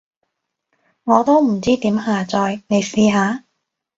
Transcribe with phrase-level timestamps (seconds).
[1.03, 3.43] 我都唔知點下載，你試下？